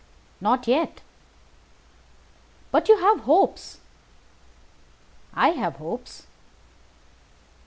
"Not 0.41 0.65
yet." 0.67 1.01
"But 2.71 2.89
you 2.89 2.97
have 3.01 3.19
hopes?" 3.19 3.81
"I 5.35 5.49
have 5.49 5.75
hopes." 5.75 6.25